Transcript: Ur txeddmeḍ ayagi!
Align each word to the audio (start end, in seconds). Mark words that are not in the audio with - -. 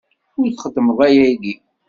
Ur 0.39 0.47
txeddmeḍ 0.51 0.99
ayagi! 1.07 1.55